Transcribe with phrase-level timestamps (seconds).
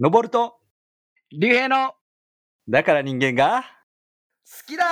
[0.00, 0.56] 登ると、
[1.38, 1.94] 竜兵の好
[2.68, 3.62] だから人間が、
[4.66, 4.84] きだ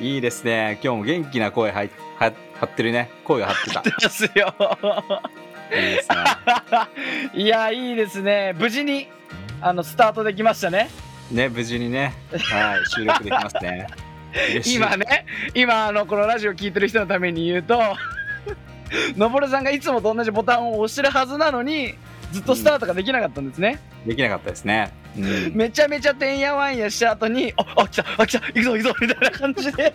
[0.00, 0.78] いいですね。
[0.82, 1.88] 今日も元気な声はは
[2.54, 3.10] 張ってるね。
[3.24, 3.80] 声が張ってた。
[3.80, 4.54] ーですよ
[5.72, 6.16] いいですね。
[7.34, 9.08] いやいいですね無事に
[9.60, 10.90] あのスタートできましたね
[11.32, 13.86] ね、無事にね、はい、収録できますね。
[14.66, 17.80] 今ね今あのこのラジオ聞いてる人のために言うと
[19.16, 21.94] のぼるさんがいつもと同じボタンを押してるはずなのに
[22.34, 24.92] ずっとスタートができなかったんですね、できなかったですね。
[25.16, 29.94] うん、めちゃめちゃてんやわんやした後に「ああ来たあ来た行くぞ行くぞ」みたいな感じで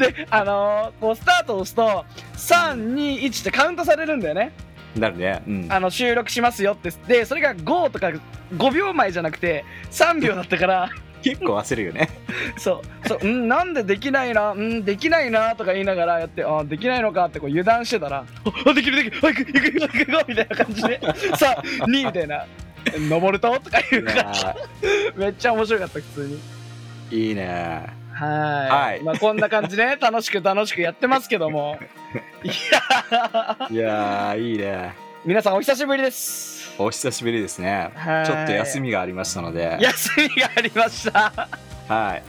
[0.00, 2.04] であのーこうスタートを押すと
[2.36, 4.52] 321ってカウントされるんだよね
[4.96, 5.42] なるね。
[5.46, 5.66] うん。
[5.70, 8.10] あの収録しますよってでそれが5とか
[8.56, 10.90] 5秒前じゃなくて3秒だったから
[11.22, 12.08] 結構焦るよね。
[12.58, 13.08] そう。
[13.08, 14.52] そううんなんでできないな？
[14.52, 21.00] うんできないなとか言いながらやってあできないのかってこう油断してたらああできるできるあ行く行く行く行く行くみたいな感じで
[21.36, 22.44] さあ2みたいな。
[23.08, 23.58] 登ると？
[23.60, 24.56] とか言ういからや
[25.16, 26.40] めっちゃ面白かった普通に。
[27.10, 27.86] ーいいね。
[28.12, 28.30] はい。
[28.70, 29.02] はい。
[29.02, 29.96] まあこんな感じでね。
[30.02, 31.78] 楽しく楽しくやってますけども。
[32.42, 32.54] いや
[33.70, 34.94] いやー、いいね。
[35.24, 37.90] 皆さんお久しぶりですお久しぶりですね。
[37.94, 39.78] はいちょっと休みがありましたので。
[39.80, 41.48] 休みがありました
[41.88, 42.22] はい。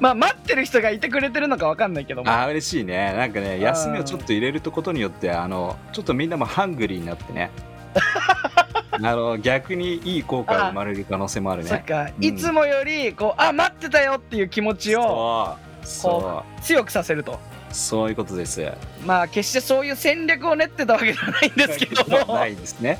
[0.00, 3.12] まあ待ってる人がいてくれてるのかわかんないけどもあー嬉しいね。
[3.14, 7.50] なんかね、ん休みをちょっと入れることによって、あの、ちょっとみんなもハングリーになってね。
[8.92, 11.68] あの逆にいい効果が生まれる可能性もあるね。
[11.68, 18.66] そっか、うんいつもよりこうあ待ってたよっていう気持ちをそうそ強くさせるとうそういうことです。
[19.04, 22.98] まあ決してそういう戦略を練ってたわけではないんですけどもないですね。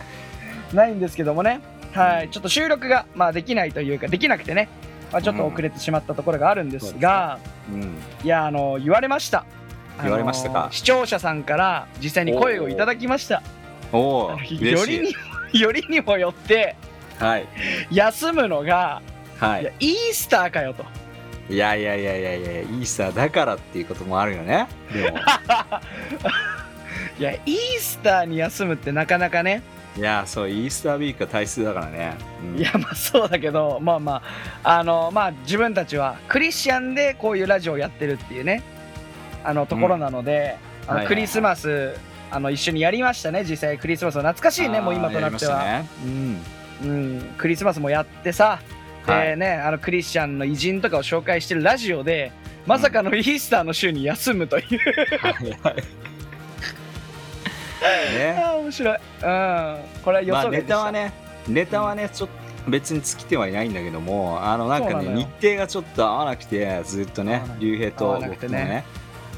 [0.72, 1.61] ないんですけどもね。
[1.92, 2.31] はい。
[2.31, 4.69] ちょっと収録が、まあ、できないというかできなくてね、
[5.12, 7.39] まあ、ちょっと遅れてしまったところがあるんですが、
[7.73, 7.97] うん。
[8.23, 9.45] いやあの言われました。
[10.03, 10.69] 言われましたか？
[10.73, 13.42] 視聴者さんから実際に声をいただきました。
[13.92, 15.00] おお、よりい。
[15.00, 15.14] に
[15.61, 16.77] よりにもよって
[17.19, 17.47] はい。
[17.91, 19.01] 休むのが、、
[19.39, 19.64] はい。
[19.64, 20.85] やイースターかよと。
[21.48, 21.55] い。
[21.55, 24.67] いやいやいやいやいやイースターだからっていうこともあるよね。
[24.92, 25.18] でも。
[27.18, 29.62] いやイースターに休むってなかなかね
[29.96, 32.14] いやそうイースターウィークが大切だからね。
[32.42, 32.58] うん。
[32.58, 34.23] いやまあそうだけどまあま
[34.62, 38.62] ああのまあ自分たちはクリスチャンでこういうラジオをやってるっていうね
[39.42, 41.06] あのところなので、あのはいはいはい。
[41.06, 41.95] クリスマス
[42.30, 46.56] あの一緒にやりましたね実際クリスマスの懐かしいねもう今となっては、あーやりましたね。
[46.83, 48.61] うん、クリスマスもやってさ
[49.06, 49.39] で、はい。
[49.39, 52.33] ねあのクリスチャンの偉人とかを紹介してるラジオで
[52.67, 54.79] まさかのイースターの週に休むという、
[55.62, 55.74] はい。
[57.86, 58.36] ね。
[58.39, 59.01] あー面白い、うん、
[60.05, 61.13] これは予まあネ想外でした、タはね
[61.48, 68.85] ネタはねちょっと別に尽きてはいないんだけどもあのなんかね日程がちょっと合わなくてずっとね竜兵と僕もね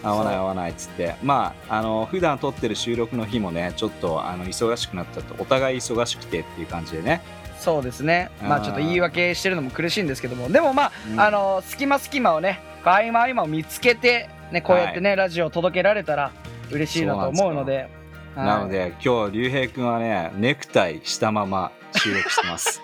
[0.03, 1.16] 合わない合わないっつって。
[1.22, 7.20] まああの普段撮ってる収録の日もねちょっとあの忙しくなったとお互い忙しくてっていう感じでね、
[7.59, 8.30] そうですね。
[8.42, 10.48] まあちょっと言い訳してるのも苦しいんですけども。
[10.48, 11.20] でもまあ、うん。
[11.20, 16.30] あの隙間隙間をね合間合間を見つけてねこうやってね、ラジオを届けられたら
[16.70, 17.91] 嬉しいなと思うので
[18.34, 18.47] はい。
[18.47, 22.83] なので今日竜兵くんはねネクタイしたまま収録してます。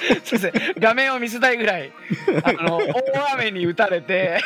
[0.24, 0.74] そうですね。
[0.78, 1.92] 画面を見せたいぐらい
[2.44, 4.40] あの大雨に打たれて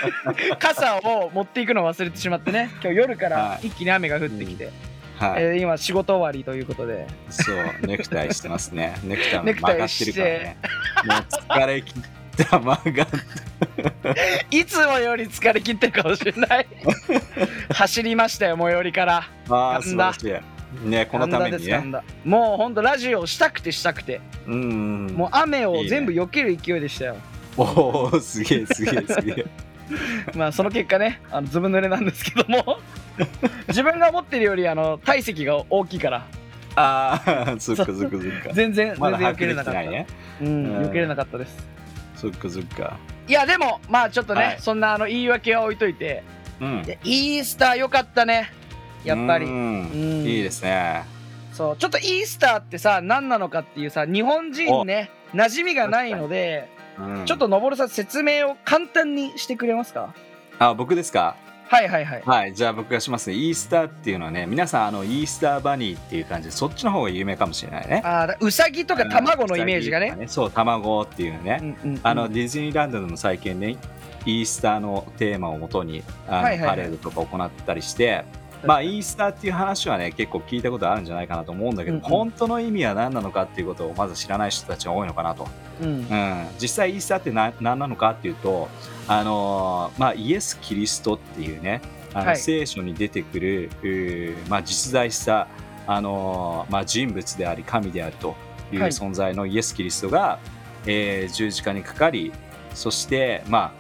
[0.59, 3.69] 傘を持っていくのを忘れてしまってね今日夜からはい。
[3.69, 4.71] 一気に雨が降ってきて、
[5.19, 7.07] はい、えー今仕事終わりということで。
[7.31, 7.57] そう
[7.87, 8.97] ネクタイしてますね。
[9.05, 10.57] ネクタイも曲がってるからね。
[11.05, 11.17] もう
[11.53, 13.05] 疲れ切った曲が。
[13.05, 13.07] っ
[14.51, 16.67] いつもより疲れ切ってるかもしれない。
[17.73, 19.29] 走りましたよ最寄りから。
[19.49, 20.89] ああ素晴らしい。
[20.89, 21.83] ねこのためにね。
[22.25, 24.21] もうほんとラジオをしたくてしたくて。
[24.47, 27.17] うんもう雨を全部避ける勢いでしたよ。
[27.57, 29.47] おおすげえすげえすげえ。
[30.35, 32.79] まあその結果ね、あのずぶ濡れなんですけども、
[33.69, 36.27] 自分が思ってるよりあの体積が大きいから、
[36.77, 38.53] ああそっかそっかそっか。
[38.53, 39.81] 全然、まだ全然避けれなかった。
[39.81, 41.57] 避けれなかったです。
[42.17, 42.99] そっかそっか。
[43.27, 44.57] いやでもまあちょっとね、はい。
[44.61, 46.23] そんなあの言い訳は置いといて、
[46.61, 46.85] うん。
[47.05, 48.53] イースター良かったね。
[49.05, 49.47] やっぱり。
[49.47, 51.05] いいですね。
[51.53, 51.77] そう。
[51.77, 56.69] ちょっとイースターってさ何なのかっていうさ日本人ね馴染みがないので、
[56.99, 57.25] うん。
[57.27, 60.15] ちょっとのぼるさん説明を簡単にしてくれますか？
[60.59, 61.37] あ僕ですか？
[61.67, 62.23] はいはいはい。
[62.25, 63.37] はいじゃあ僕がしますね。
[63.37, 68.03] イースターっていうのはね皆さんあのイースターバニーっていう感じでそっちの方が有名かもしれないね。
[68.05, 70.09] あーだうさぎとか卵のイメージがね。
[70.09, 72.01] うさぎとかそう卵っていうね、うんうんうん。
[72.03, 73.77] あのディズニーランドでも最近ね
[74.27, 76.69] イースターのテーマをもとにあの、はいはいはい。
[76.69, 78.25] パレードとか行ったりして、
[78.65, 82.09] まあイースターっていう話はね結構聞いたことあるんじゃないかなと思うんだけど、うんうん。
[82.11, 85.49] 本当の意味は何なのかっていうことをまず知らない人たちが多いのかなと、
[85.83, 85.89] うん。
[85.89, 88.69] うん、実際イースターって何何なのかっていうと
[89.09, 91.81] あのーまあイエス・キリストっていうね
[92.13, 92.37] あの、はい。
[92.37, 95.49] 聖書に出てくるまあ実在した
[95.87, 98.35] あのまあ、人物であり神であると
[98.73, 98.91] いうはい。
[98.91, 100.39] 存在のイエス・キリストが、
[100.87, 102.33] えー十字架にかかり
[102.75, 103.73] そして、まあ、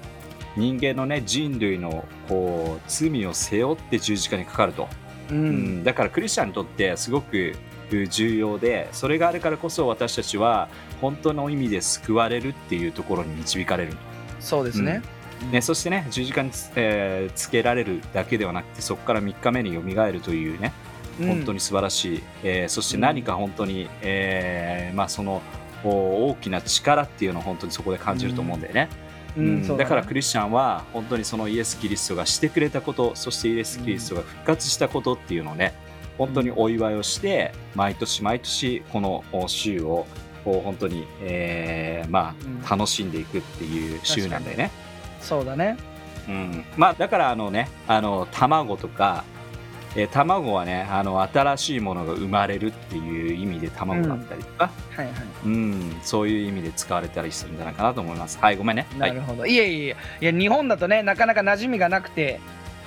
[0.56, 4.88] 人間の、ね、人類のこう罪を背負って十字架にかかると、
[5.31, 5.81] ううん。
[5.81, 5.85] ん。
[5.85, 7.55] だからクリスチャンにとってすごく
[8.11, 10.69] 重要でそれがあるからこそ私たちは
[11.00, 13.93] 本当の意味で救われるっていうところに導かれる、
[14.41, 15.03] そうですね。
[15.52, 20.72] ね、そしてね十字架につ,、えーつけられるだけではなくてそこから3日目によみがえるというね
[21.20, 21.28] うん。
[21.28, 25.42] 本当に素晴らしい、えーそして何か本当に、えーまあ、その
[25.84, 28.88] お大きな力っていうのを本当にそこで感じると思うんだよね、
[29.36, 29.46] うん。
[29.46, 35.75] うんだからクリスチャンは本当にそのイエス・キリストがしてくれたことそしてイエス・キリストが復活したことっていうのをね
[36.16, 40.06] 本当にお祝いをして毎年毎年このお週を
[40.44, 42.62] 本当に、えーまうん。
[42.64, 44.70] あ、楽しんでいくっていう週なんだよね。
[45.25, 45.76] そうだね。
[46.29, 49.25] うん、まあだからあのねあの卵とか、
[49.97, 55.15] えー卵はねあの新しいものが生まれるっていう意味で卵だったりとか、はいはい。
[55.44, 59.47] うんそういう意味で使われたりするんじゃないかなと思いますはいごめんねはないるほど。
[59.47, 59.97] いえいえいえ。
[60.21, 62.41] いや、日本だとね、なかなか馴染みがなくて、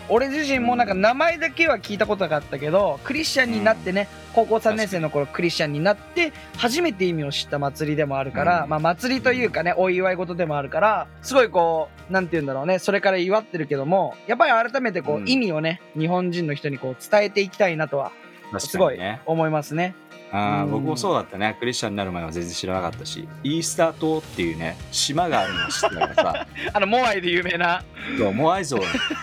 [0.09, 8.69] 俺自身もなんか名前だけは聞いたことがあったけど、クリスチャンになってね、高校3年生の頃クリスチャンになって、初めて意味を知った祭りでもあるから、うん。
[8.69, 15.29] まあ祭りというかね、お祝い事でもあるから、すごいこう、なんて言うんだろうね、それから祝ってるけども、やっぱり改めてこう、うん。
[15.29, 18.11] 意味をね、日本人の人にこう伝えていきたいなとは、
[18.51, 19.93] 確すごい思いますね。
[20.31, 21.55] あ僕もそうだったね。
[21.59, 23.27] クリスチャンになる前は全然知らなかったし。
[23.43, 26.47] イースター島っていうね島があるのを知ってたからさ。
[26.73, 27.83] あの、モアイで有名な、
[28.17, 28.79] そうモアイ像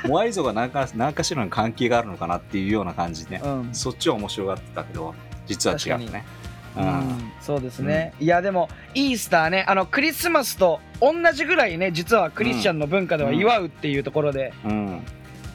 [0.06, 3.68] モアイ像が何か何かしらの関係があるのかなっていうような感じでね、うん。
[3.72, 5.14] そっちは面白がってたけど
[5.46, 6.24] 実は違ったね
[6.76, 15.02] うん、そうですね、いやでもイースターねあのクリスマスと同じぐらいね実はクリスチャンの文化では祝うっていうところで、うん、うん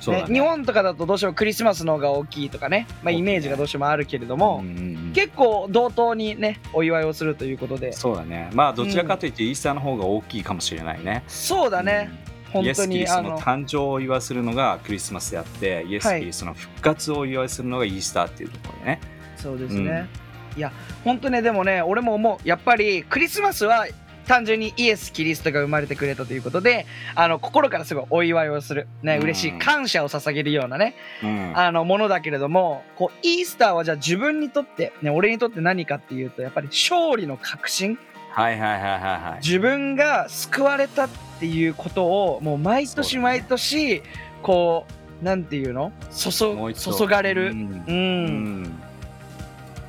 [0.07, 0.25] ねね。
[0.28, 5.13] 日本とかだとどうしてもクリスマスの方が大きいとかね、まあ、イメージがどうしてもあるけれども、うんうんうん。
[5.13, 7.94] 結構同等にねお祝いをするということで。
[7.94, 8.50] そうだね。
[8.54, 12.12] まあどちらかというとイースターの方が大きいかもしれないね、そうだね、
[12.56, 12.66] うん。
[12.66, 19.01] イエ本当ス・キリストのにあの誕生を祝いするのがクリスマスであってイエス・はいキリストの復活をお祝いするのがイースターっていうところでね、
[19.38, 20.07] そうですね、
[20.57, 20.72] いや
[21.04, 22.48] 本当ねでもね俺も思う。
[22.48, 23.88] やっぱりクリスマスは
[24.30, 26.86] 単純にイエス・キリストが生まれてくれたということで
[27.16, 29.24] あの心からすごいお祝いをする、ね、うん。
[29.24, 30.94] 嬉しい感謝を捧げるようなね
[31.24, 31.58] うん。
[31.58, 37.98] あのものだけれどもこうイースターはじゃあ自分にとって、ね、俺にとって何かっていうとやっぱり勝利の確信。
[38.30, 39.40] はいはいはいはいはい。
[39.44, 41.10] 自分が救われたっ
[41.40, 44.04] ていうことをもう毎年毎年
[44.44, 44.86] こ
[45.22, 45.92] うなんていうの？
[46.12, 47.84] 注注がれる、うん。
[47.88, 47.96] うん。
[47.96, 47.98] う
[48.68, 48.80] ん。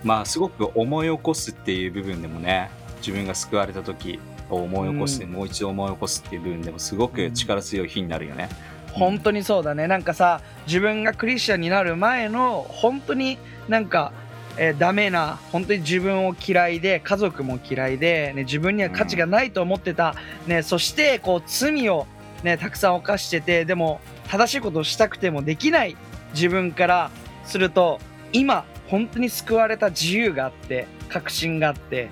[0.02, 2.70] まあすごく思い起こすっていう部分でもね
[3.02, 4.18] 自分が救われた時
[4.56, 5.32] を思い起こす、うん。
[5.32, 8.48] もう一度思い起こすっていう部分でもすごく力強い日になるよね、
[8.92, 9.86] 本当にそうだね。
[9.86, 13.38] なんかさ自分がクリスチャンになる前の本当に
[13.68, 14.12] なんか、
[14.56, 20.16] えーダメな本当に自分を嫌いで家族も嫌いで、ね、自分には価値がないと思ってた、
[20.46, 22.06] ね、そしてこう罪を、
[22.42, 25.96] ね、たくさん犯しててでも正しいことをしたくてもできない
[26.34, 27.10] 自分から
[27.44, 28.00] すると
[28.32, 32.08] 今本当に救われた自由があって確信があって、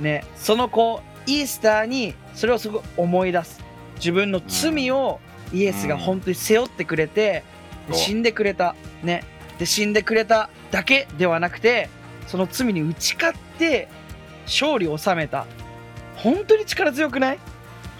[0.00, 3.60] ね、そのこうイースターにそれをすごい思い出す。
[3.96, 5.20] 自分の罪を
[5.52, 7.44] イエスが本当に背負ってくれて、
[7.92, 8.74] 死んでくれた。
[9.02, 9.24] ね。
[9.58, 11.88] で死んでくれただけではなくて
[12.26, 13.88] その罪に打ち勝って
[14.46, 15.46] 勝利を収めた。
[16.16, 17.38] 本当に力強くない？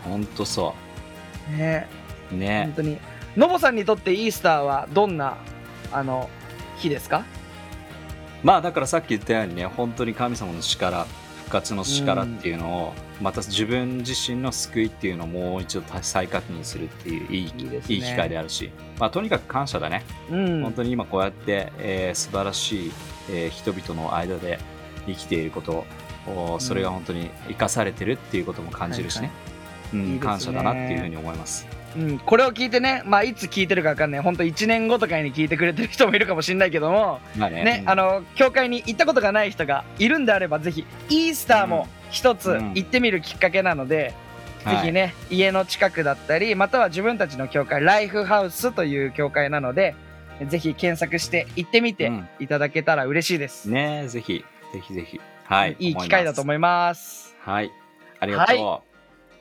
[0.02, 0.75] ほんとそ
[1.56, 1.87] ね。
[2.32, 2.64] うね。
[2.64, 2.98] 本当に。
[3.37, 5.37] ノボさんにとってイースターはどんな
[5.92, 6.28] あの
[6.76, 7.25] 日ですか？
[8.42, 11.06] まあだからさっき言ったようにね本当に神様の力
[11.44, 17.80] 復活の力っていうのを、また自分自身の救いっていうのをもう一度再確認するっていういいいいね。
[17.88, 20.62] いい機会であるし、まあ、とにかく感謝だね、うん。
[20.62, 22.92] 本当に今こうやって、えー素晴らしい、
[23.30, 24.58] えー人々の間で
[25.06, 25.84] 生きていること
[26.26, 29.30] おそれが本当に生かされてるっていうことも感じるしね、
[29.92, 30.18] うんね。
[30.18, 31.66] 感謝だなっていうふうに思います。
[31.96, 34.20] うん、これを聞いてね、まあ、いつ聞いてるか分かんない。
[34.20, 37.64] 本当1年後とかに聞いてくれてる人もいるかもしれないけども、まあね。
[37.64, 42.72] ねうんあの教会に行ったことがない人がいるんであればぜひイースターも一つうん。
[42.74, 44.14] 行ってみるきっかけなので、
[44.64, 44.76] はい。
[44.78, 49.94] ぜひね家の近くだったりまたは自分たちの教会ライフハウスという教会なので
[50.48, 52.28] ぜひ検索して行ってみてうん。
[52.40, 55.20] いただけたら嬉しいです、ねぜひぜひぜひ。
[55.44, 57.36] はいいい機会だと思いいます。
[57.40, 57.70] はい。
[58.18, 58.93] ありがとう、い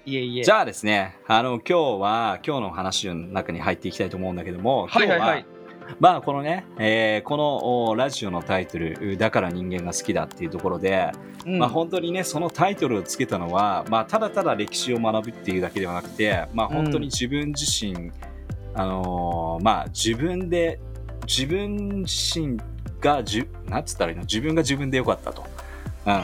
[0.05, 0.43] えいえ。
[0.43, 5.39] じゃあですね、あの、今日は、今日の話の中に入っていきたいと思うんだけども、はいはいはい。
[5.39, 11.12] 今日はまあ、このね、えーこのおラジオのタイトル、だから人間が好きだっていうところで、
[11.45, 11.60] うん。
[11.60, 18.12] まあ、本当にね、そのタイトルをつけたのは、まあ、ただただ歴史を学ぶっていうだけではなくて、まあ、本当に自分自身、
[18.74, 20.79] あのーまあ、自分で、
[21.27, 22.57] 自分自身
[23.00, 24.24] がじゅなんつったらいいの？
[24.24, 25.45] 自分が自分でよかったと。
[26.05, 26.22] うん、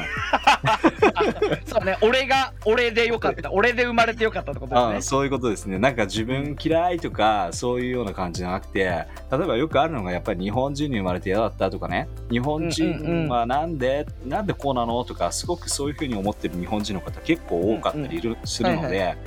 [1.66, 4.96] そうね俺が俺でよかった 俺で生まれてよかったってことですね。
[4.98, 5.80] あそういうことですね。
[5.80, 19.18] なんか自分嫌いとかそういうような感じじゃなくて、例えばよくあるのがやっぱり日本人に生まれて嫌だったとかね、日本人はなんで、なんでこうなのとか、すごくそういうふうに思ってる日本人の方結構多かったりするので、はい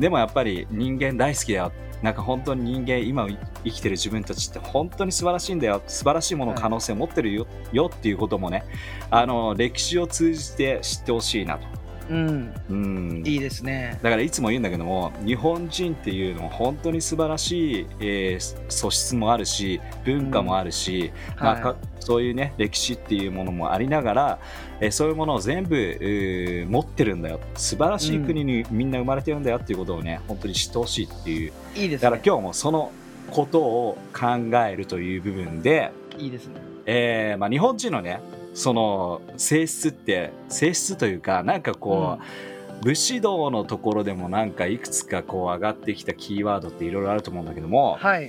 [0.00, 1.72] でもやっぱり人間大好きだよ。
[2.02, 3.28] なんか本当に人間今
[3.62, 8.64] 生きてる自分たちって本当に素晴らしいんだよ素晴らしいもの可能性を持ってるよ,、よっていうこともね
[9.10, 11.66] あの歴史を通じて知ってほしいなと。
[12.10, 12.54] うん。
[12.68, 13.98] うん、いいですね。
[14.02, 21.62] だからいつも言うんだけども日本人っていうのは本当に素晴らしい、えー素質もあるし文化もあるし、まあはい。
[21.62, 24.38] かそういうね歴史っていうものもありながら、
[24.80, 27.40] えーそういうものを全部、えー持ってるんだよ。
[27.54, 31.52] 素晴らしい国にみんな生まれてるんだよっていうことをね本当に知ってほしいっていう。
[31.76, 32.10] いいですね。
[32.10, 32.90] だから今日もその
[33.30, 34.26] ことを考
[34.66, 36.54] えるという部分で、いいですね。
[36.86, 38.20] えーまあ、日本人のね
[38.54, 48.28] その性質って性質というかなんかこう、武士道のところでもなんかいくつかこう上がってきたキーワードっていろいろあると思うんだけどもはい。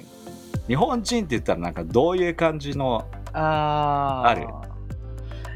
[0.68, 4.30] 日本人って言ったらなんかどういう感じのあー。
[4.30, 4.48] ある？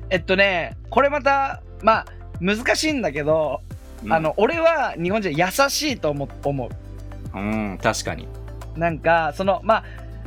[0.10, 2.05] えっとねこれまたまあ
[2.39, 3.62] 難しいんだけど、
[4.10, 6.69] あの俺は日本人優しいと思思う。
[7.38, 8.27] うん、うん確かに。
[8.75, 9.84] なんかそのまあ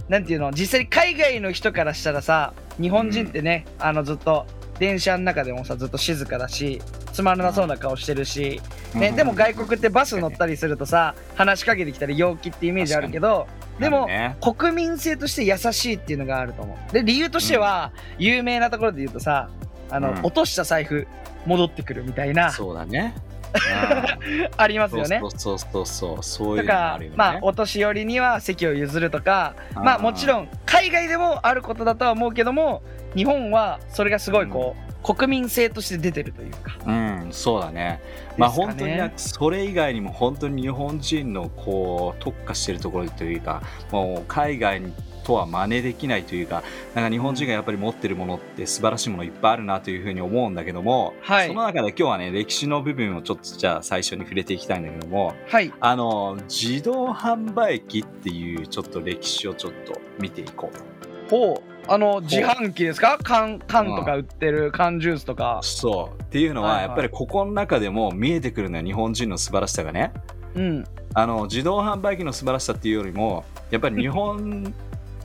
[0.09, 4.47] なんていうの実際に海外の人からしたらさ日本人ってね、あのずっと
[4.79, 6.81] 電車の中でもさずっと静かだし
[7.13, 8.61] つまらなそうな顔してるし、
[8.95, 13.49] ね、でも外国ってバス乗ったりするとさ話しかけてきたり陽気ってイメージあるけど
[13.79, 14.37] でも、ね。
[14.41, 16.93] 国民性として優しいっていうのがあると思う。
[16.93, 19.49] で理由としては、有名なところで言うとさ
[19.91, 20.19] あの、うん。
[20.21, 21.07] 落とした財布
[21.47, 22.51] 戻ってくるみたいな。
[22.51, 23.15] そうだね
[24.57, 25.21] ありますうんよね。
[25.21, 27.17] そうそうそうそうそういうとかのもあるよね。
[27.17, 32.83] まあお年寄りには席を譲るとかまあもちろん海外でもあることだとは思うけども
[33.15, 36.79] 日本はそれがすごいこう、国民性として出てるというか。
[36.87, 38.01] うん、そうだね。
[38.37, 44.83] まあね本当にそれ以外にも本当に日本人のこう特化してるところというか、もう海外
[45.29, 46.63] とは真似できないというか、
[46.95, 51.49] なんか日本人がやっぱり持ってるものって素晴らしいものいっぱいあるなというふうに思うんだけども、はい。
[51.49, 55.71] その中で今日はね歴史の部分をちょっとじゃあ最初に触れていきたいんだけども、はい。
[55.81, 61.29] あの自動販売機っていうちょっと歴史をちょっと見ていこう。
[61.29, 61.37] と。
[61.37, 61.63] ほう。
[61.91, 63.19] あの自販機ですか？
[63.23, 65.61] 缶缶とか売ってる缶ジュースとか。
[65.63, 66.23] そう。
[66.23, 70.13] っていうのはやっぱりここの中でも見えてくるのよ日本人の素晴らしさがね。
[70.55, 70.85] うん。
[71.15, 74.75] あの自動販売機の素晴らしさっていうよりもやっぱり日本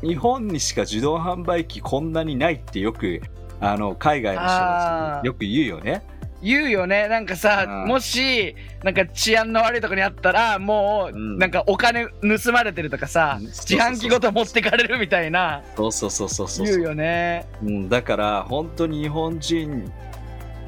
[0.03, 3.21] 日本にしか自動販売機こんなにないってよく
[3.59, 6.03] あの海外の人たちよく言うよね。
[6.43, 7.07] 言うよね。
[7.07, 7.87] なんかさ、うん。
[7.87, 11.37] もしなんか治安の悪いとこにあったらもう、うん。
[11.37, 13.47] なんかお金盗まれてるとかさうん。
[13.47, 15.63] 自販機ごと持ってかれるみたいな。
[15.77, 16.65] そうそうそうそうそう。
[16.65, 17.47] 言うよね。
[17.63, 19.91] うん、だから本当に日本人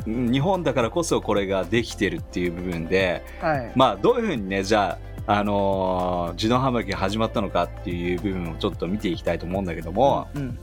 [0.07, 3.71] うん日本だからこそこれができてるっていう部分ではい。
[3.75, 10.57] まあどういうふうにねじゃあ、あのー自動販売機が始まったのかっていう部分をちょっと見ていきたいと思うんだけども、うん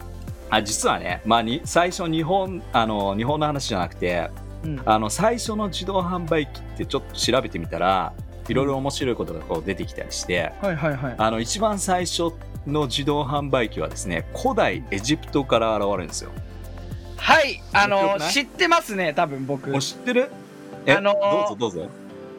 [0.51, 4.29] あ実はね、まあ、に最初日本あの日本の話じゃなくて
[4.63, 4.83] うん。
[4.85, 8.13] あの最初の自動販売機ってちょっと調べてみたら
[8.47, 11.15] いろいろ面白いことがこう出てきたりしてはいはいはい。
[11.17, 12.33] あの一番最初
[12.67, 16.31] の自動販売機はですね古代エジプトから現れるんですよ。
[17.17, 19.73] はいあの知ってますね多分僕。
[19.79, 20.31] 知ってる？
[20.85, 21.89] え、あのーどうぞどうぞ。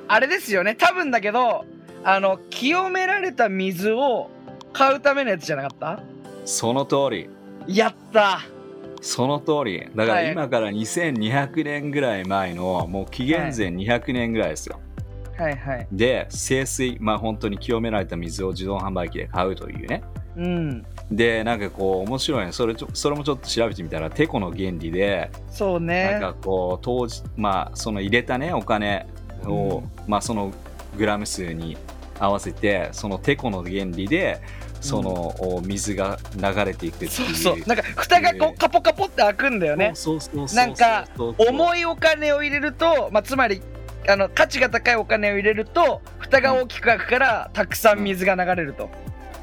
[0.07, 1.65] あれですよね多分だけど
[2.03, 4.29] あの清められた水を
[4.73, 5.99] 買うためのやつじゃなかった？
[6.45, 7.29] その通り。
[7.67, 8.41] やった！
[9.01, 9.89] その通り。
[9.95, 10.25] だかはい。
[10.25, 14.79] ら今から2200年ぐらい前のもう紀元前200年ぐらいですよ。
[15.37, 15.87] はいはい。
[15.91, 20.03] で清水まあ本当に清められた水を自動販売機で買うというね。
[20.35, 20.85] うん。
[21.11, 22.51] でなんかこう面白いね。
[22.51, 29.07] それちょそれもちょっと調べてみたらテコの原理でそうなんねかこう当時まあその入れたねお金
[29.45, 29.89] を、うん。
[30.07, 30.51] まあその
[30.97, 31.75] グラム数に
[32.23, 34.41] 合わせてそのテコの原理で
[34.79, 37.11] その、お水が流れていくっていう。
[37.11, 37.59] そうそう。
[37.65, 39.91] なんか蓋がこうカポカポって開くんだよね。
[39.95, 43.61] そうそうそうなんか重いお金を入れると、まあ、つまり
[44.09, 48.89] あの価値が高いお金を入れると蓋が大きく開くからたくさん水が流れると、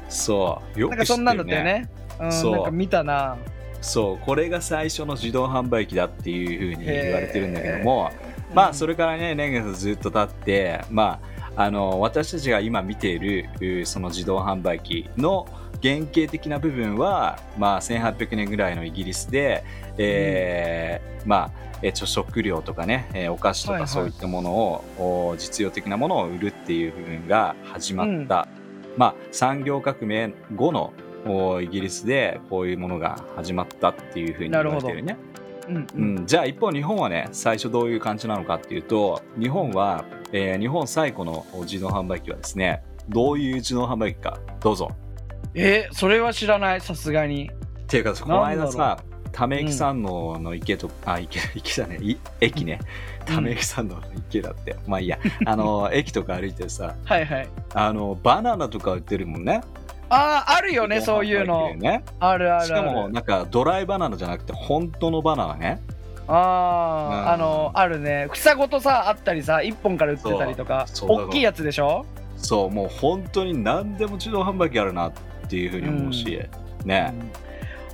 [0.09, 0.79] そう。
[0.79, 1.89] よくなんかそんなんだったよね。
[2.19, 2.51] うんそう。
[2.51, 3.37] なんか見たな。
[3.81, 4.17] そう。
[4.23, 8.11] これが最初の自動販売機だっていうふうに言われてるんだけども
[8.53, 15.47] まあそれからね年月ずっと経ってまああの私たちが今見ているうその自動販売機の
[15.81, 19.63] 原型的な部分は、まあ、1800年ぐらいのイギリスで、
[19.97, 23.87] えーまあえ食料とかね、えーお菓子とはいはい。
[23.87, 28.47] かそういったものを、お実用的なものを売るっていう部分が始まった、
[28.97, 30.93] まあ、産業革命後の
[31.25, 35.17] おイギリスでこういうものが始まったっていうふうに言われてるね。
[35.67, 44.89] うんううんん、じゃあ一方日本はね最初どういう感じなのかっていうと日本は、えー日本最古の自動販売機はですねどういう自動販売機かどうぞ。
[45.53, 47.49] えそれは知らないさすがに。
[47.83, 52.79] っていうかこの間さため池山王の池と、あ池池じゃねい駅ね。
[53.27, 53.35] うん。
[53.35, 55.19] ため池山王の池だって、まあいいや。
[55.45, 57.49] あの駅とか歩いてさはいはい。
[57.73, 59.61] あのバナナとか売ってるもんね。
[60.09, 61.73] あああるよねそういうの。
[61.75, 62.03] ね。
[62.19, 62.65] あるあるある。
[62.67, 65.81] しかもなんかドライバナナじゃなくて本当のバナナね
[66.27, 68.27] ああ、うんあのあるね。
[68.29, 72.05] 房ごとさあったりさ1本から売ってたりとか大きいやつでしょ？
[72.37, 75.11] そうもう本当に何でも自動販売機あるなっ
[75.49, 76.41] ていうふうに思うし、
[76.85, 77.13] ね。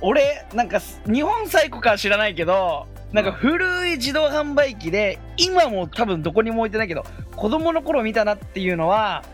[0.00, 7.04] 俺なんか日本最古かは知らないけどなんか古い自動販売機で今も多分どこにも置いてないけど
[7.34, 9.24] 子供の頃見たなっていうのは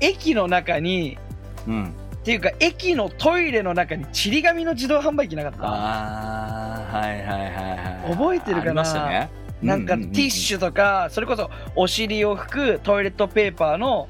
[0.00, 1.18] 駅の中に
[1.66, 5.58] うんっていうか駅のトイレの中にちり紙の自動販売機なかった？
[5.62, 8.10] ああはいはいはいはい。
[8.12, 8.62] 覚えてるかな？
[8.62, 9.28] ありましたね。
[9.60, 14.08] なんかティッシュとかそれこそお尻を拭くトイレットペーパーの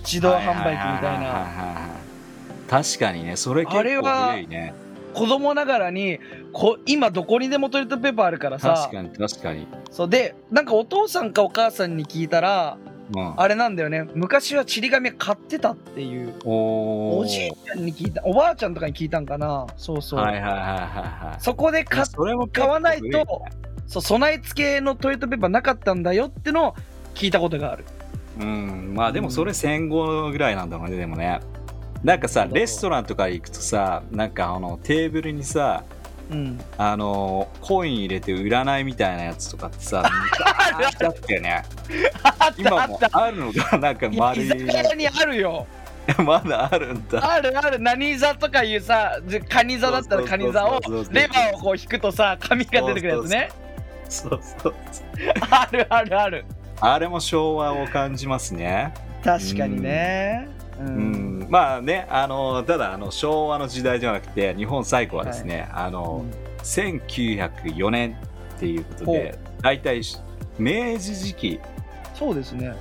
[0.00, 1.22] 自動販売機みたいな。
[1.22, 1.78] な
[2.68, 3.82] 確かにねそれ結構
[4.32, 4.74] 古いね。
[5.14, 6.18] 子供ながらに
[6.52, 8.74] こ今どこにでもトイレットペーパーあるからさ。
[8.90, 12.91] 確かに確かに、そうでなんかお父さんかお母さんに聞いたらうん、
[13.36, 14.08] あれなんだよね。
[14.14, 16.34] 昔はちり紙買ってたっていう。
[16.44, 19.66] おおじいちゃんに聞いたおばあちゃんとかに聞いたんかな。
[19.76, 21.42] そうそう、はいはいはいはいはい。
[21.42, 22.04] そこで買
[22.52, 23.42] 買わないと
[23.86, 26.74] そう備え付けのトイレットペーパーなかったんだよってのを
[27.14, 27.84] 聞いたことがある。
[28.40, 28.94] うん。
[28.94, 31.40] まあでもそれ戦後ぐらいなんだろうねでもね。
[32.02, 35.84] なんかさレストランとか行くとさなんかあのテーブルにさ
[36.32, 36.60] うん。
[36.78, 41.62] あのコイン入れて売らないみたいなやつとかってさ あったよね。
[42.56, 43.92] 今もあるのがな？
[43.92, 45.66] んか丸い居酒屋にあるよ
[46.18, 50.80] まだあるんだあるある何座とかいうさじカニ座だったらカニ座を
[51.12, 53.50] レバーをこう引くとさ紙が出てくるやつね
[54.08, 54.74] そうそう
[55.50, 56.44] あるあるある
[56.80, 58.92] あれも昭和を感じますね
[59.24, 61.40] 確かにねううん。
[61.40, 66.24] んまあねあのただあの昭和の時代ではなくて日本最古はですね、あの
[66.62, 68.18] 1904年
[68.56, 70.02] っていうことほで大体
[70.58, 71.60] 明治時期
[72.14, 72.74] そうですね。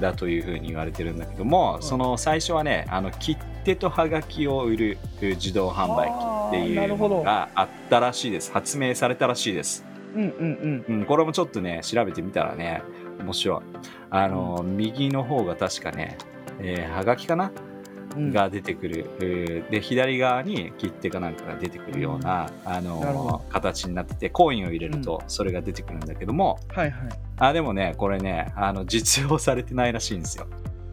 [0.00, 8.52] だというふうに言われてるんだけども、その最初はねあの切手とはがきを売る自動販売機っていうのがあったらしいです。
[8.52, 12.82] 発明されたらしいです、うんうんうん、これもちょっとね調べてみたらね
[13.20, 13.60] 面白い。
[14.10, 16.18] あの、右の方が確かね、
[16.60, 17.50] えーはがきかな？
[18.16, 18.24] うん。
[18.24, 27.10] うんが出てくる、えーで左側に切手かなんかが出てくるような、あなるほの形になっててコインを入れるとそれが出てくるんだけども、はいはい。
[27.38, 30.46] あでもねこれねあの実用されてないらしいんですよ。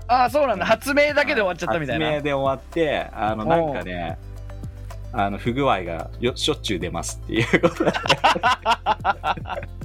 [0.07, 0.65] ああそうなんだ。
[0.65, 2.05] 発明だけで終わっちゃったみたいな。
[2.07, 4.17] 発明で終わってあのなんかね
[5.13, 7.91] あの不具合がよしょっちゅう出ますっていうことで、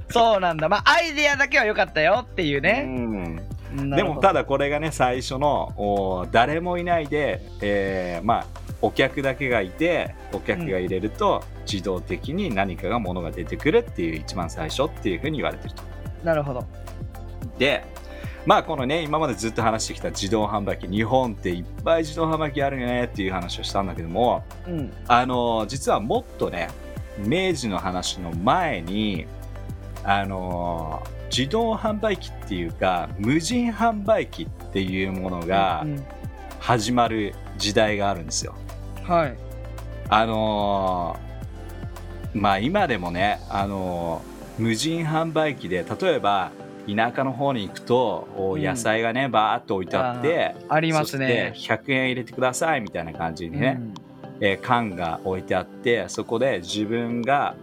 [0.09, 0.69] そうなんだ。
[0.69, 3.11] まあアイデアだけは良かったよっていううね、ん。
[3.11, 3.26] なるほど
[3.77, 8.47] でもただこれがね最初のお誰もいないで、えーまあ
[8.83, 15.83] お客だけがいてお客が入れると自動的に何かが物が出てくるっていう一番最初っていうふうに言われてると。
[16.23, 16.65] なるほど。
[17.59, 17.85] で
[18.45, 24.93] まあこのね今までずっと話してきた自動販売機日本っていっぱい自動販売機あるよねっていう話をしたんだけどもうん。
[25.09, 26.69] あの実はもっとね
[27.19, 29.27] 明治の話の前に
[30.05, 36.05] あの自動販売機っていうか無人販売機っていうものがうん
[36.59, 38.55] 始まる時代があるんですよ。
[39.05, 39.37] はい。
[40.09, 41.17] あの
[42.35, 44.23] まあ今でもね、あの
[44.59, 46.51] 無人販売機で例えば
[46.89, 48.63] 田舎の方に行くと、おうん。
[48.63, 51.53] 野菜がねバーッと置いてあってありますね。
[51.55, 53.95] そして100円入れてくださいみたいな感じにね、うん。
[54.41, 57.55] えー缶が置いてあってそこで自分が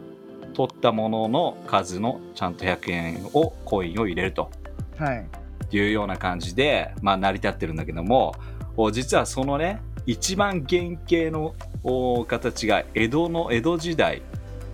[0.54, 4.50] 取ったものの数のちゃんと100円をコインを入れると。
[4.98, 5.26] はい。
[5.72, 8.36] いうような感じで、まあ、成り立ってるんだけども
[8.78, 14.22] お実はそのね一番原型のお形が江戸の江戸時代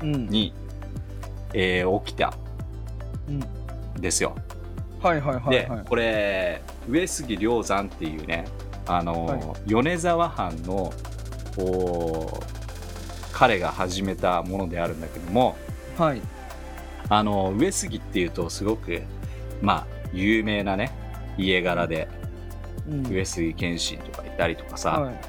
[0.01, 0.27] うん。
[0.27, 0.53] に、
[1.53, 2.33] えー起きた
[3.29, 3.35] うん。
[3.97, 4.35] んですよ。
[5.01, 5.85] はいはいはいではい。
[5.87, 8.45] これ上杉鷹山っていうね
[8.85, 9.41] あの、はい。
[9.67, 10.91] 米沢藩の
[11.57, 12.39] お
[13.31, 15.55] 彼が始めたものであるんだけども
[15.99, 16.21] はい。
[17.09, 19.01] あの上杉っていうとすごく
[19.62, 20.91] まあ有名なね
[21.38, 22.07] 家柄で
[22.88, 23.07] うん。
[23.07, 25.21] 上杉謙信とかいたりとかさ、はい。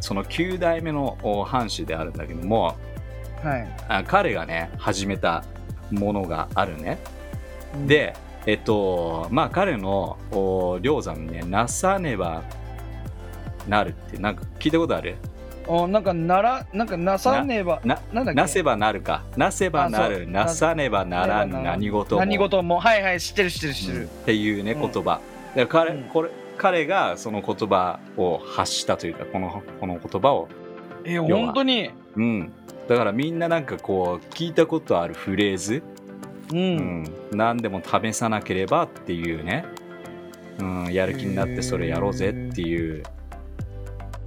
[0.00, 2.76] その9代目のお藩主であるんだけども
[3.42, 3.76] はい。
[3.88, 5.44] あ彼がね始めた
[5.90, 6.98] ものがあるね。
[7.74, 7.86] うん。
[7.86, 12.42] でえっとまあ彼のお梁山ねなさねば
[13.68, 15.16] なるってなんか聞いたことある？
[15.68, 18.40] おなんかならなんかなさねばななんだっけ？
[18.40, 19.22] なせばなるか。
[19.36, 22.20] なせばなるなさねばならんな何事も。
[22.20, 22.80] 何事も。
[22.80, 24.80] はいはい知ってる知ってる知ってる、っていうねうん。
[24.80, 25.20] 言葉、
[25.54, 26.02] で彼うん。
[26.04, 30.48] これ彼がその言葉を発したというかこのこの言葉を、
[31.04, 31.26] えは。
[31.26, 31.90] 本当に？
[32.16, 32.52] うん、
[32.88, 35.82] だからみんななんかこう聞いたことあるフレーズ、
[36.50, 39.66] うん、うん、何でも試さなければっていうね、
[40.58, 43.04] うん、やる気になってそれやろうぜっていう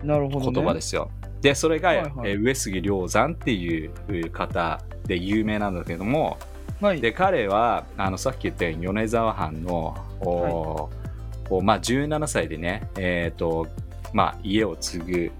[0.04, 1.12] なるほど、ね、言葉ですよ。
[1.41, 2.12] でそれが、はいはい。
[2.25, 6.38] えー上杉良山っていう方で有名なんだけども
[6.82, 7.01] はい。
[7.01, 10.89] で彼はあのさっき言ったように米沢藩の、お
[11.49, 13.67] おまあ、17歳でね、えーと
[14.13, 15.32] まあ、家を継ぐ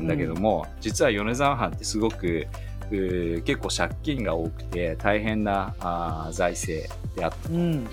[0.00, 2.46] んだけども、実は米沢藩ってすごく
[2.90, 7.48] 結構借金が多くて大変なあー財政であった。
[7.48, 7.86] うん。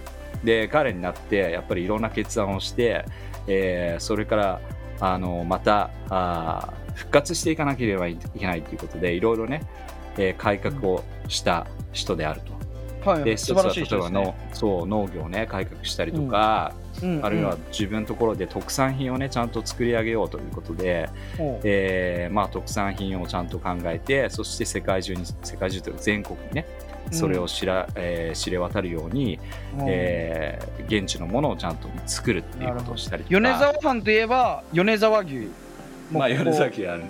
[0.44, 3.06] で彼になってやっぱりいろんな決断をして、
[3.48, 4.62] えーそれから
[5.02, 9.64] あのまたあー復活していかなければいけないということでいろいろね、
[10.18, 12.52] えー改革をした人であると。
[13.10, 17.26] はいで一つは例えばの、そう農業をね改革したりとか、うん。
[17.26, 21.10] あるいは自分のところで特産品をねちゃんと作り上げようということで、
[21.64, 26.68] えーまあ、特産品をちゃんと考えてそして世界中に世界中というか全国にね
[27.12, 29.40] それを知ら、えー知れ渡るように、
[29.78, 29.86] うん。
[29.88, 33.36] えー現地のものをちゃんと作るっていうことをしたりとか。
[33.36, 35.48] 米沢藩といえば米沢牛。
[36.12, 37.04] まあ米沢牛ある。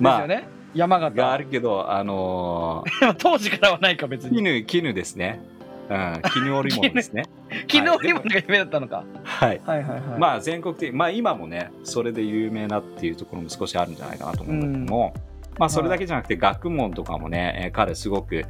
[0.00, 0.26] まあ
[0.74, 1.16] 山形。
[1.16, 4.36] があるけどあのでも 当時からはないか別ー、に。
[4.36, 5.40] 絹絹ですね。
[5.88, 7.24] うん絹織物ですね。
[7.70, 9.04] 昨日今が有名だったのか。
[9.22, 9.60] はい。
[9.64, 10.00] はいはいはい。
[10.18, 15.14] まあ全国的まあ今もねそれで有名なっていうところも少しあるんじゃないかなと思うんだけども、
[15.58, 18.44] まあそれだけじゃなくて学問とかもね、えー彼すごく、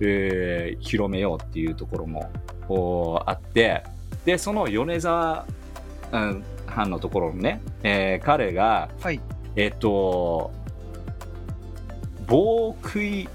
[0.00, 2.30] えー広めようっていうところも
[3.26, 3.82] あって
[4.24, 5.46] でその米沢、
[6.12, 9.20] うん、藩のところのね、えー彼がはい。
[9.54, 10.50] えっ、と
[12.26, 13.28] 棒食い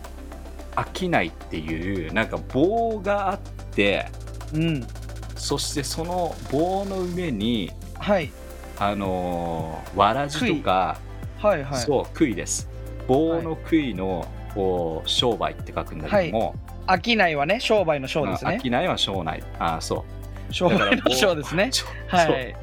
[0.99, 3.39] 商いっていうなんか棒があっ
[3.71, 4.07] て
[4.53, 4.87] うん。
[5.35, 8.31] そしてその棒の上にはい。
[8.79, 10.97] あのーわらじとか、
[11.39, 11.79] はいはい。
[11.79, 12.69] そう杭です
[13.07, 16.55] 棒の杭の、こう商売って書くんだけども、
[16.87, 17.35] 商い。
[17.35, 18.59] はね商売の商ですね。
[18.63, 20.05] 商いは商内あそ
[20.49, 20.53] う。
[20.53, 21.69] 商売の商ですね。
[22.07, 22.55] はい。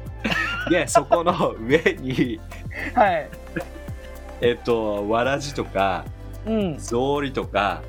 [0.69, 2.39] でそこの上に
[2.93, 3.29] はい。
[4.41, 6.05] えっとわらじとか
[6.45, 6.77] うん。
[6.77, 7.81] 草履とか、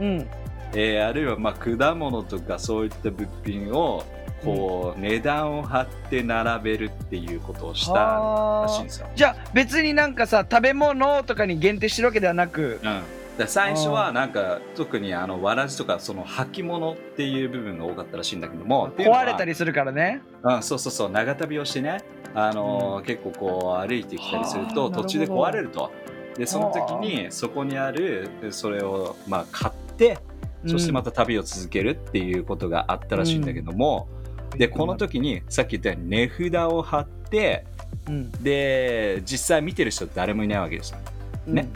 [0.00, 0.28] うん。
[0.74, 4.04] えーあるいはまあ果物とかそういった物品を
[4.44, 9.08] こう、値段を張って並べるっていうことをしたらしいんですよ。
[9.14, 12.80] じゃあ別になんかさ食べ物とかに限定してるわけではなく。
[12.82, 13.02] うん。
[13.38, 20.20] で最初はなんか特にあのわらじとかその履物っていう部分が多かったらしいんだけども壊れたりするからね。
[20.42, 21.10] うん、そうそうそう。
[21.10, 22.02] 長旅をしてね、
[22.34, 25.90] あのー結構こう歩いてきたりするとはあ途中で壊れると。
[26.36, 30.18] でその時にそこにあるそれをまあ買って
[30.66, 34.08] そしてまた旅を続けるっていうことがあったらしいんだけども、
[34.56, 37.64] でこの時にさっき言ったように値札を貼って
[38.08, 38.30] うん。
[38.32, 40.98] で実際見てる人誰もいないわけですよ。
[41.46, 41.68] ね。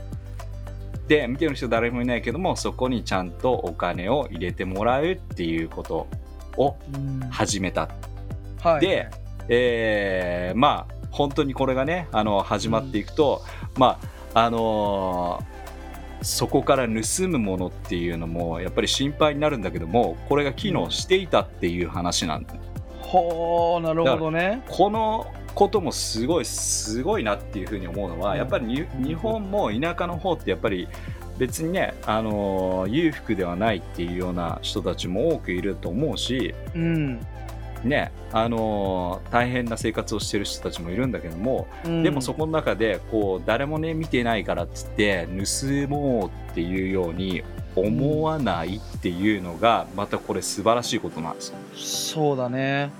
[1.08, 6.08] で見てる人誰もいないけどもそこにちゃんとお金を入れてもらうっていうこと
[6.56, 7.20] をうん。
[7.30, 7.88] 始めた。
[8.60, 8.80] はい。
[8.80, 9.08] で
[9.48, 13.42] えーまあ本当にこれがねあの始まっていくと、
[13.78, 13.98] ま
[14.34, 15.56] ああのー
[16.22, 22.54] そこから盗むものっていうのもやっぱり心配になるんだけどもこれが機能していたっていう話なんだ、
[23.06, 24.62] ほうなるほどね。
[24.68, 28.38] このこともすごいすごいなっていうふうに思うのは、うん。
[28.38, 30.88] やっぱりに日本も田舎の方ってやっぱり
[31.38, 37.20] 別にね、あのー裕福ではないっていうような人たちも多くいると思うし、うん。
[37.84, 42.02] ねあのー大変な生活をしてる人たちもいるんだけども、うん。
[42.02, 47.42] でもそこの中でこう誰もね見てないからっつって盗もうっていうように
[47.76, 51.58] 思わないっていうのがまたこれ素晴らしいことなんですよ。
[51.74, 52.90] そうだね。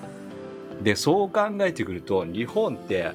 [0.82, 3.12] でそう考えてくると日本って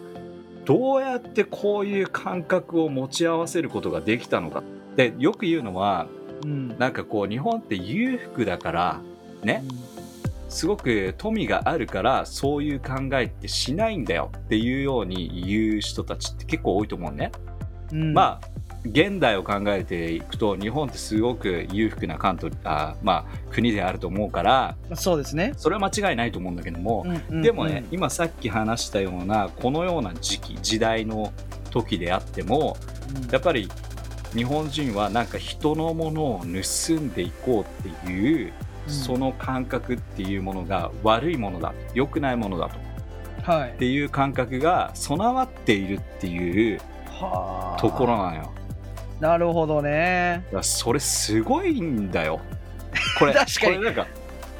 [0.65, 4.63] どうやってこういう感覚を持ち合わせることができたのか。
[4.95, 6.07] でよく言うのは
[6.43, 6.77] うん。
[6.79, 9.01] なんかこう日本って裕福だから
[9.43, 9.63] ね。
[10.49, 17.31] すごく富があるからそういう考えってしないんだよっていうように言う人たちって結構多いと思うね。
[17.93, 18.13] うん。
[18.13, 18.50] まあ
[18.83, 25.53] 現代を考えていくと日本ってすごく裕福な関東あ、まあ、国であると思うからそうですね。
[25.57, 31.31] それは間違いないと思うんだけども、うんうんでもね、今さっき話したようなこのような時期時代の
[31.69, 32.77] 時であっても
[33.23, 33.29] うん。
[33.29, 33.69] やっぱり
[34.33, 38.53] 日本人はなんか人のものを盗んでいこうっていう、
[38.87, 38.93] うん。
[38.93, 42.79] その感覚っていうものが悪いものだ良くないものだと。
[43.43, 43.71] はい。
[43.71, 47.81] っていう感覚が備わっているっていうはあ。
[47.81, 48.51] ところなのよ。
[49.21, 50.43] なるほどね。
[50.61, 52.41] それすごいんだよ。
[53.19, 53.77] これ確かに。
[53.77, 54.07] これなんか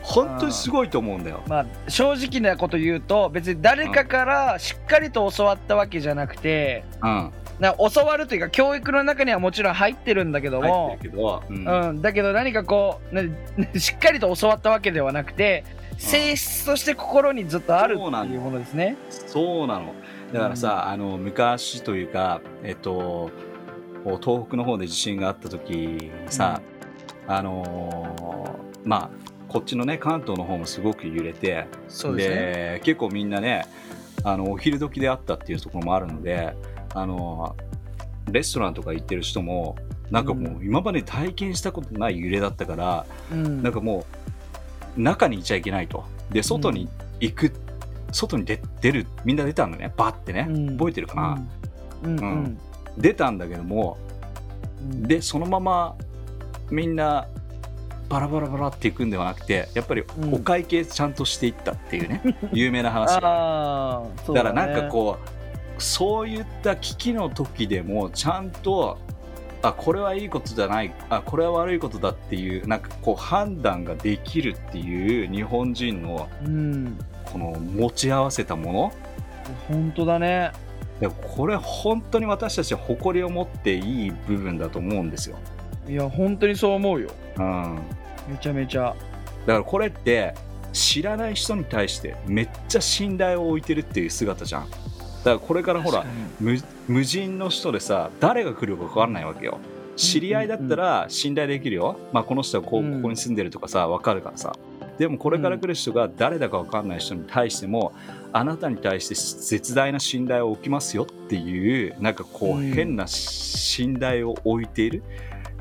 [0.04, 1.42] 本当にすごいと思うんだよ。
[1.48, 7.32] まあ正直なこと言うと別に誰かからしっかりと教わったわけじゃなくてうん。
[7.60, 11.66] な教わるというか教育の中にはもちろん入ってるんだけど入もうん。
[11.90, 13.32] うん、だけど何かこう、ね、
[13.80, 15.64] しっかりと教わったわけではなくて
[15.98, 18.06] 性質として心にずっとあるってい
[18.38, 18.96] うものですね。
[19.10, 19.94] そうなの。
[20.34, 23.32] だからさ、あの昔というかえっと
[24.04, 26.62] 東北の方で地震があった時にさ、
[27.28, 29.10] あのーまあ
[29.48, 32.82] こっちのね関東の方もすごく揺れてですね。
[32.84, 33.66] 結構みんなね
[34.24, 36.56] あのお昼時であったっていうところもあるので
[36.94, 37.56] あの
[38.32, 39.76] レストランとか行ってる人も
[40.10, 43.62] なんかもう今まで体験したことない揺れだったから、うん。
[43.64, 44.06] なんかも
[44.98, 46.04] う中にいちゃいけないと。
[46.32, 47.54] で外に行く、
[48.12, 49.94] 外に出出るみんな出たんだね。
[49.96, 50.78] バッてね、うん。
[50.78, 51.42] 覚えてるかな、
[52.04, 52.24] うんうん。
[52.24, 52.60] うん
[52.98, 53.98] 出たんだけども
[54.82, 55.96] うんでそのまま
[56.70, 57.28] みんな
[58.12, 60.34] バラバラバラっていくんではなくてやっぱりうん。
[60.34, 64.02] お会計ちゃんとしていったっていうね、 有名な話が。
[64.28, 65.18] だからねなんかこ
[65.78, 68.98] うそういった危機の時でもちゃんと
[69.62, 77.00] あこれはいいことじゃないあこれは悪いことだっていうなんかこう判断ができるっていう日本人のうん。
[77.32, 78.92] この持ち合わせたもの。
[79.70, 80.52] 本当だね
[81.02, 85.38] でこれ本当に私たちは誇りを持っていい部分だと思うんですよ。
[85.90, 87.10] いや本当にそう思うよ。
[87.38, 87.80] うん、
[88.30, 88.96] めちゃめちゃ。
[89.48, 90.36] だからこれって
[90.72, 94.70] 知らない人に対してめっちゃ信頼を置いてるっていう姿じゃん。
[94.70, 94.82] だか
[95.24, 96.06] らこれからほら
[96.40, 96.56] 無
[96.88, 99.58] 無人の人でさ誰が来るか分かんないわけよ。
[99.96, 104.56] 知り合いだったら信頼できるよ、まあ、この人はこここに住んでるとかさ分かるからさ
[105.02, 107.92] でもこれから来る人が誰だか分かんない人に対しても
[108.32, 115.02] あなたに対して絶大な信頼を置きますよっていうなんかこううん変な信頼を置いている。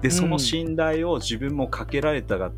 [0.03, 2.53] でその信頼を自分もかけられたが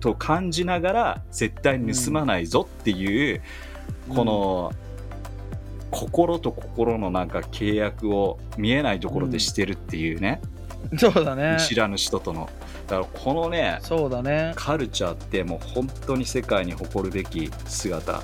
[0.00, 3.42] と感じながら絶対に盗まないぞっていう
[4.08, 4.72] この
[5.90, 10.40] 心と心のなんか契約を見えないところでしてるっていうね、
[10.96, 11.56] そうだね。
[11.58, 12.48] 見知らぬ人との。
[12.86, 14.52] だからこのねそうだね。
[14.56, 18.22] カルチャーってもう本当に世界に誇るべき姿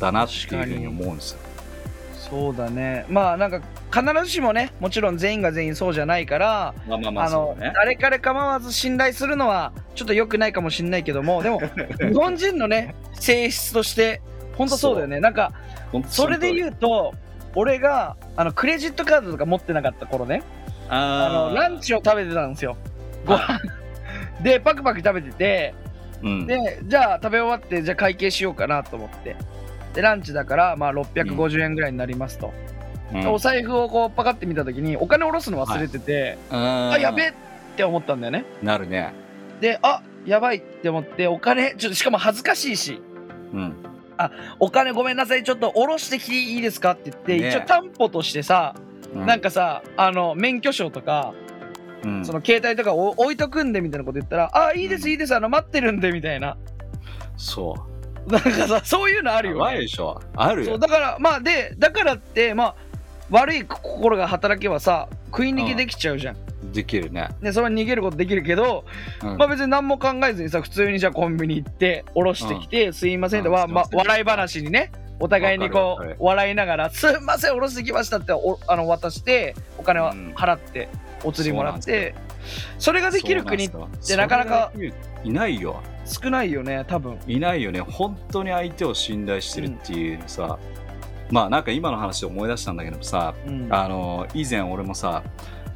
[0.00, 1.38] だなっていうふうに思うんですよ。
[2.16, 3.04] そうだね。
[3.08, 3.60] まあなんか
[3.92, 7.72] 必ずしもねもちろん全員が全員そうじゃないからまあまあまああのね。
[7.74, 11.60] 誰彼構わず信頼するのはちょっと良くないかもしれないけどもでも
[12.00, 14.20] 日本人のね性質として
[14.56, 15.20] 本当そうだよね。
[15.20, 15.52] なんか
[16.08, 17.14] それで言うと
[17.54, 20.42] 俺があのクレジットカードとか持ってなかった頃ね
[20.88, 22.76] ああのランチを食べてたんですよ。
[23.26, 23.60] ご飯。
[24.42, 25.74] でパクパク食べてて。
[26.22, 29.36] うん、でじゃあ食べ終わってじゃあ会計しようかなと思って。
[29.92, 32.52] でランチだからまあ650円ぐらいになりますと、
[33.12, 33.28] うん。
[33.28, 37.32] お財布をこうパカって見た時にお金下ろすの忘れてて、ああやべえっ
[37.76, 38.44] て思ったんだよね。
[38.62, 39.12] なるね。
[39.60, 43.02] であやばいって思ってお金ちょっとしかも恥ずかしいし。
[43.52, 43.74] うん。
[44.58, 48.74] お金ごめんなさいちょっと下ろしてきていいですかって言って、ね一応担保としてさ、
[49.14, 49.26] うん。
[49.26, 51.32] なんかさあの免許証とか、
[52.02, 52.24] うん。
[52.24, 56.56] その携帯とかを置いとくんでみたいなこと言ったらあいいですいいですあの待ってるんでみたいな。
[57.36, 57.74] そ
[58.26, 58.30] う。
[58.30, 59.76] なんかさそういうのあるよね。
[59.76, 60.20] いでしょ。
[60.34, 60.72] あるよ。
[60.72, 62.74] そうだからまあでだからってまあ
[63.30, 66.36] 悪い心が働けばさ食い逃げできちゃうじゃん、
[66.72, 67.30] できるね。
[67.40, 68.84] でそれは逃げることできるけど、
[69.22, 69.36] うん。
[69.38, 80.34] まあ別に何も考えずにさ普通にじゃあコンビニ行って下ろしてきて、すいませんとは、まあ笑い話にねお互いにこう笑いながら「すいません下ろしてきました」っておあの渡してお金をうん。
[80.34, 80.88] 払って、
[81.22, 82.14] お釣りもらって
[82.78, 84.18] それができる国そうなんですてよ。
[84.18, 84.72] なかなか
[85.24, 85.80] いないよ。
[86.04, 87.18] 少ないよね多分。
[87.26, 87.80] いないよね。
[87.80, 90.58] 本当に相手を信頼してるっていうのさ、
[91.30, 93.68] まあなんか今の話で思い出したんだけどさうん。
[93.70, 95.22] あの以前俺もさ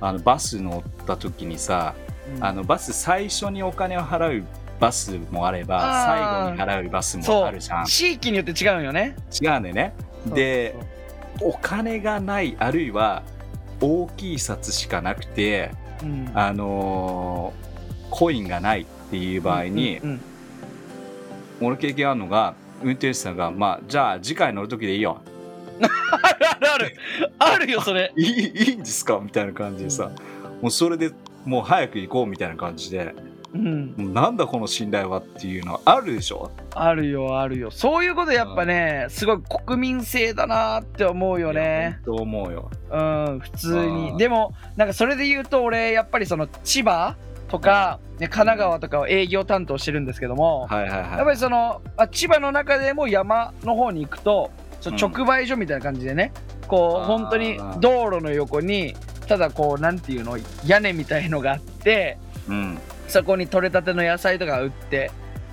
[0.01, 1.95] あのバス乗った時にさ、
[2.37, 2.45] うん。
[2.45, 4.45] あのバス最初にお金を払う
[4.81, 6.21] バスもあれば最
[6.57, 7.85] 後に払うバスもあるじゃん。
[7.87, 9.17] 地域によって違うんよね。
[9.41, 9.95] 違うんだよね。
[10.27, 10.75] で
[11.41, 13.23] お金がないあるいは
[13.81, 16.31] 大きい札しかなくてそううん。
[16.35, 17.69] あのー
[18.11, 20.21] コインがないっていう場合に、うんうん
[21.61, 25.21] 俺経験あるのが運転手さんが「まあじゃあ次回乗る時でいいよ。
[25.81, 26.97] あるあるある。
[27.39, 28.13] あるよそれ。
[28.17, 30.13] いいいいんですか?」みたいな感じでさ、
[30.63, 31.11] もうそれで
[31.45, 33.13] もう早く行こうみたいな感じで
[33.55, 34.13] うん。
[34.15, 36.51] なんだこの信頼はっていうのはあるでしょ？
[36.75, 37.71] あるよあるよ。
[37.71, 42.01] そういうことやっぱねすごい国民性だなって思うよね。
[42.05, 42.71] と思うよ。
[42.91, 42.97] う
[43.35, 43.95] ん普通うん。
[44.13, 47.17] にでもなんかそれで言うと俺やっぱりその千葉
[47.49, 54.51] とか、ね、神奈川とかを営業担当してるんですけども、はいはいやっはぱりそのあ千葉の中でも山の方に行くと
[54.85, 56.33] 直売所みたいな感じでね、
[56.69, 57.07] こうあー。
[57.07, 58.95] 本当に道路の横に
[59.27, 62.79] ただこうなんていうの屋根みたいのがあってうん
[63.09, 65.11] そこに取れたての野菜とか売って、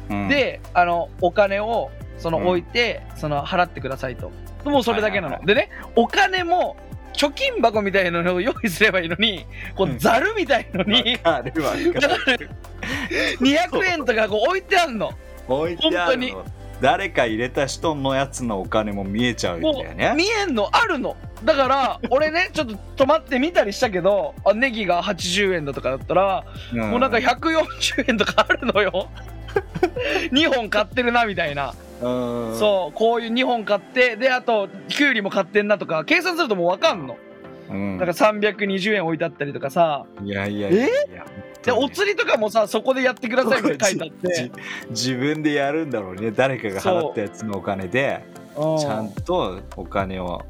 [0.10, 0.28] うん。
[0.28, 4.32] であのお金をそのうん置いて、その払ってくださいと。
[4.66, 5.68] もうそれだけなの、はいはいはい。
[5.68, 6.76] でねお金も
[7.14, 10.00] 貯金箱みたいなのを用意すればいいのにこううん。
[10.00, 11.78] ざるみたいのにわかるわか
[12.38, 12.50] る。
[13.40, 15.12] 200円とかこう置いてあんの。
[15.48, 16.46] 置いてある本の
[16.82, 20.70] 誰か入れた人のやつのお金も見えちゃうんだよね見えんの。
[20.72, 29.10] あるのだから俺ねちょっと止まって見たりしたけどあネギが80円だとかだったら、もうなんか140円とかあるのよ。
[30.34, 32.56] 2本買ってるなみたいな、うん。
[32.58, 37.18] そうこういう2本買ってであときゅうりも買ってんなとか計算するともう分かんの。
[37.70, 37.98] うん。
[37.98, 40.06] だから320円置いてあったりとかさ。
[40.24, 40.88] いやいやいや
[41.64, 44.52] でお釣りとかもさそこでやってくださいって書いてあってじ
[45.12, 46.32] 自分でやるんだろうね。
[46.32, 48.24] 誰かが払ったやつのお金で
[48.56, 48.78] うん。
[48.78, 50.44] ちゃんとお金を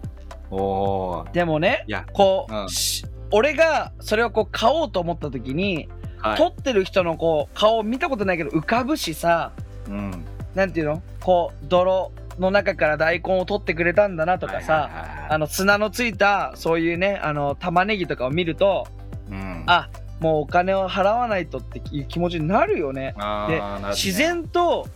[1.34, 2.70] でもねこう、うん。
[2.70, 5.90] し俺がそれをこう買おうと思った時に、
[6.20, 6.38] はい。
[6.38, 9.52] 撮ってる人のこう顔見たことないけど浮かぶしさ
[9.88, 10.26] うん。
[10.54, 11.02] なんていうの？
[11.22, 18.88] こう泥の中から大根を取ってくれたんだなとかさ、あの砂のついたそういうねあの玉ねぎとかを見ると
[19.30, 19.64] うん。
[19.68, 19.90] あ
[20.20, 23.16] もうお金を払わないとっていう気持ちになるよね。
[23.50, 24.88] で自然と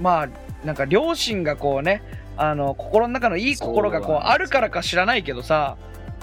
[0.00, 0.28] まあ
[0.66, 2.02] なんか両親がこうね
[2.36, 5.76] あの心の中のいい心がこうあるからか知らないけどさ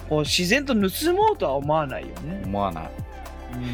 [0.10, 2.41] こう自然と盗もうとは思わないよね。
[2.45, 2.89] 思わない。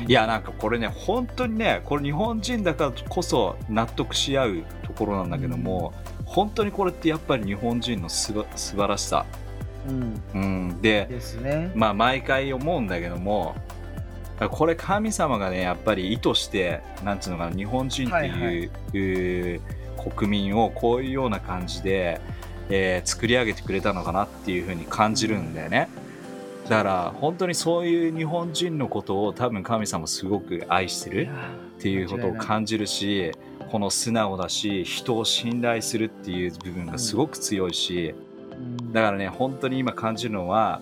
[0.04, 0.10] うん。
[0.10, 5.94] いやなんかこれね本当にねこれ日本人だからこそ納得し合うところなんだけども、
[6.26, 9.26] 本当にこれってやっぱり日本人のすば素晴らしさ、
[9.88, 11.72] うん、うん、でですね。
[11.74, 13.56] まあ毎回思うんだけども
[14.52, 19.62] これ神様がねやっぱり意図してなんていうのかな日本人っていう,、はいはい
[20.12, 22.20] 国民をこういうような感じで、
[22.70, 25.88] えー作り上げてくれたのかなっていうふうに感じるんだよね。
[26.68, 31.30] だから本当にそういう日本人のことを多分神様すごく愛してる
[31.78, 33.32] っていうことを感じるし
[33.70, 38.16] この素直だし人を信頼するっていう部分がすごく強いし、
[38.92, 40.82] だからね本当に今感じるのは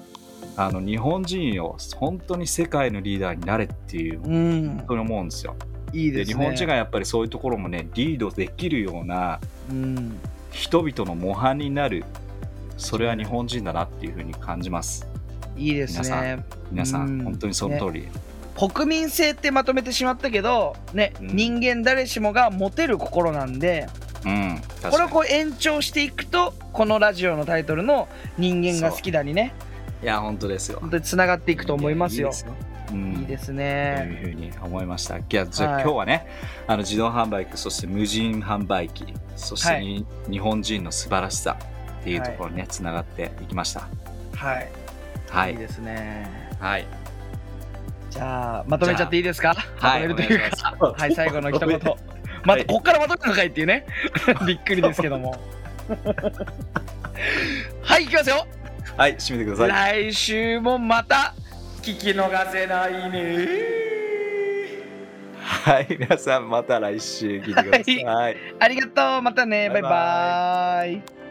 [0.55, 5.55] あの日本人を本当に世界のリーダーになれっていううん本、当に思うんですよ。
[5.93, 6.25] いいでね。
[6.25, 10.19] です日本人がやっぱりそういうところもねリードできるようなうん、
[10.51, 12.03] 人々の模範になる
[12.77, 15.07] それは日本人だなっていうふうに感じます。
[15.55, 16.45] いいです皆さね。
[16.71, 18.07] 皆さうんん本当にその通り。
[18.55, 23.87] 国民性ってまとめてしまったけど、ね、うん人間誰しもが持てる心なんで、
[24.25, 29.53] うん、これをこう延長していくと、このラジオのタイトルの人間が好きだにね、
[30.03, 30.79] いや本当ですよ。
[30.81, 32.29] 本当につながっていくと思いますよ。
[32.29, 34.19] いいうんいいですというね。
[34.21, 35.19] ふうに思いました。
[35.21, 36.27] じゃあ、はい今日はね、
[36.67, 41.57] あの自動販売機、そして無人販売機、そしてに、日本人の素晴らしさ
[42.01, 43.87] っていうところにね、つながっていきました。
[44.35, 44.69] はい。、
[45.29, 45.55] はいい。
[45.55, 46.49] いですね。
[46.59, 46.85] はい。
[48.09, 49.55] じゃあ、まとめちゃっていいですか？
[49.77, 51.79] はいまとめるというか、はい、最後の一言。
[51.79, 51.97] はい
[52.45, 53.85] また、こっからまとめるのかいっていうね。
[54.45, 55.39] びっくりですけども。
[57.81, 58.45] はい、いきますよ。
[58.97, 59.69] はい、締めてください。
[60.09, 61.33] 来週もまた
[61.83, 63.47] 聞き逃せないね。
[65.41, 68.37] はい、皆さんまた来週聞いてください。
[68.57, 69.21] ありがとう。
[69.21, 69.69] またね。
[69.69, 71.22] バイバイババイ。